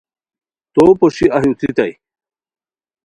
[0.73, 1.93] تو پوشی اہی اوتیتائے